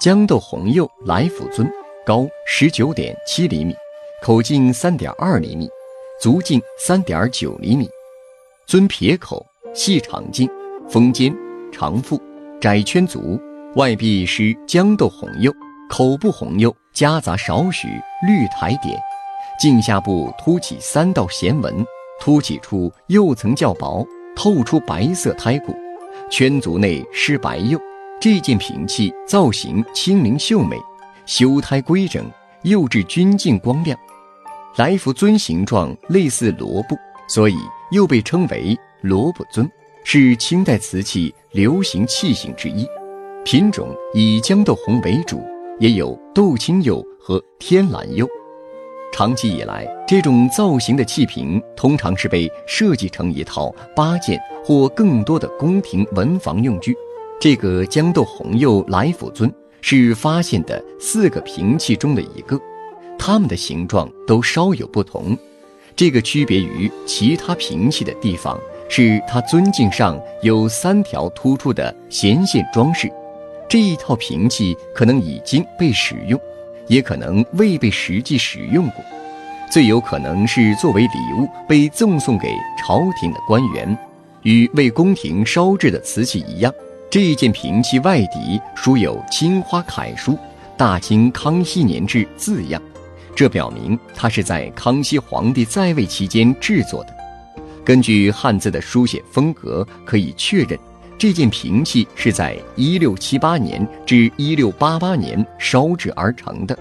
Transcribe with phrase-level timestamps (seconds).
[0.00, 1.70] 豇豆红釉来福尊，
[2.06, 3.76] 高十九点七厘米，
[4.22, 5.68] 口径三点二厘米，
[6.18, 7.86] 足径三点九厘米。
[8.66, 9.44] 尊撇口，
[9.74, 10.48] 细长颈，
[10.88, 11.36] 峰尖，
[11.70, 12.18] 长腹，
[12.58, 13.38] 窄圈足，
[13.76, 15.52] 外壁施豇豆红釉，
[15.90, 17.86] 口部红釉夹杂少许
[18.26, 18.98] 绿苔点，
[19.60, 21.84] 颈下部凸起三道弦纹，
[22.18, 24.02] 凸起处釉层较薄，
[24.34, 25.76] 透出白色胎骨，
[26.30, 27.78] 圈足内施白釉。
[28.20, 30.76] 这件瓶器造型轻灵秀美，
[31.24, 32.30] 修胎规整，
[32.64, 33.98] 釉质均净光亮。
[34.76, 36.94] 来福尊形状类似萝卜，
[37.26, 37.56] 所以
[37.92, 39.66] 又被称为萝卜尊，
[40.04, 42.86] 是清代瓷器流行器型之一。
[43.42, 45.42] 品种以豇豆红为主，
[45.78, 48.28] 也有豆青釉和天蓝釉。
[49.14, 56.94] 长期以来，这种造型的器瓶通常是被设计成一套八件或更多的宫廷文房用具。
[57.40, 59.50] 这个豇豆红釉来福尊
[59.80, 62.60] 是发现的四个瓶器中的一个，
[63.18, 65.34] 它们的形状都稍有不同。
[65.96, 73.10] 这个区别于其他瓶器的地方是它尊颈上有三条突出的弦线装饰。
[73.66, 76.38] 这一套瓶器可能已经被使用，
[76.88, 79.02] 也可能未被实际使用过，
[79.72, 83.96] 最有可能是作为礼物被赠送给朝廷的官员，
[84.42, 86.70] 与为宫廷烧制的瓷器一样。
[87.10, 90.38] 这件瓶器外底书有青花楷书
[90.78, 92.80] “大清康熙年制”字样，
[93.34, 97.16] 这表明它是在康熙皇帝在位期间制作的。
[97.84, 100.78] 根据汉字的书写风格，可以确认
[101.18, 106.78] 这件瓶器是在1678年至1688年烧制而成的。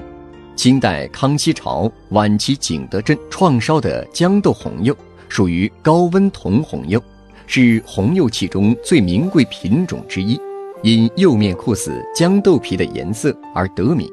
[0.56, 4.96] 清代康熙朝晚期景德镇创烧的豇豆红釉，
[5.28, 7.02] 属于高温铜红釉。
[7.52, 10.40] 是红釉器中最名贵品种之一，
[10.84, 14.08] 因釉面酷似豇豆皮的颜色而得名。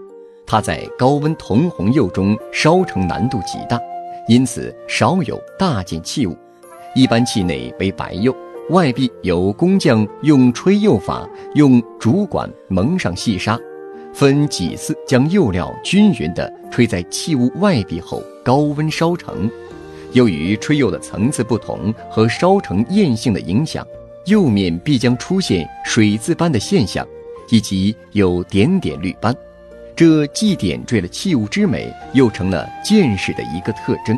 [0.46, 3.78] 它在高温铜红釉中烧成难度极大，
[4.26, 6.34] 因此少有大件器物。
[6.94, 8.34] 一般器内为白釉，
[8.70, 13.60] 外壁由工匠用吹釉法用竹管蒙上细沙，
[14.14, 19.50] 分几次将釉料均匀地吹在器物外壁后高温烧成。
[20.16, 23.86] 由于吹釉的层次不同和烧成焰性的影响，
[24.24, 27.06] 釉面必将出现水渍般的现象，
[27.50, 29.36] 以及有点点绿斑。
[29.94, 34.16] 这既点缀了器物之美，又成了见识的一个特征。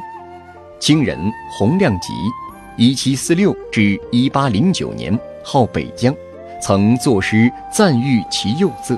[0.79, 1.19] 清人
[1.51, 2.13] 洪亮吉
[2.79, 6.15] （一七四六至一八零九年）号北江，
[6.63, 8.97] 曾作诗赞誉其釉色：“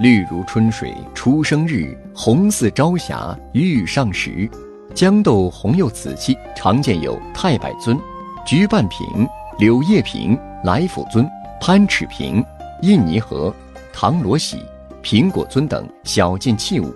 [0.00, 4.48] 绿如春水初生日，红似朝霞欲上时。”
[4.94, 7.98] 豇豆红釉瓷器常见有太白尊、
[8.44, 9.28] 菊瓣瓶、
[9.58, 11.28] 柳叶瓶、来福尊、
[11.60, 12.44] 攀齿瓶、
[12.82, 13.54] 印泥盒、
[13.92, 14.64] 唐罗喜、
[15.02, 16.92] 苹果尊等小件器物，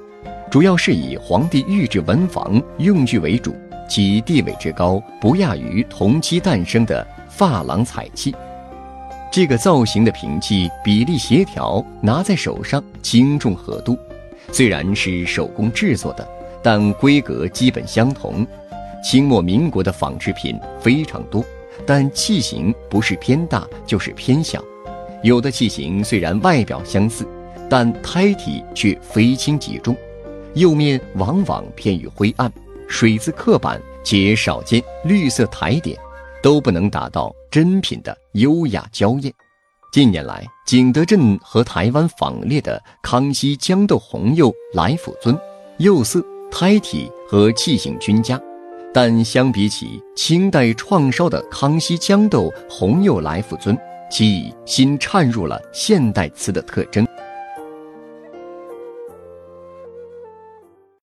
[0.51, 3.55] 主要是以皇帝御制文房用具为主，
[3.89, 8.35] 其地位之高不亚于同期诞生的珐琅彩器。
[9.31, 13.97] 这个造型的瓶器比例协调，拿在手上轻重合度，
[14.51, 16.27] 虽然是手工制作的。
[16.63, 18.47] 但规格基本相同，
[19.03, 21.45] 清末民国的仿制品非常多，
[21.85, 24.63] 但器型不是偏大就是偏小。
[25.23, 27.27] 有的器型虽然外表相似，
[27.69, 29.97] 但胎体却非轻即重，
[30.55, 32.53] 釉面往往偏于灰暗，
[32.89, 35.99] 水渍刻板且少见绿色苔点，
[36.43, 39.33] 都不能达到真品的优雅娇艳。
[39.93, 45.39] 近年来，景德镇和台湾仿列的康熙豇豆红釉来福尊，
[45.79, 46.25] 釉色。
[46.55, 48.39] 胎体和器型均佳，
[48.93, 53.77] 但相比起清代创烧的康熙豇豆红釉来福尊，
[54.11, 57.07] 其已新掺入了现代瓷的特征。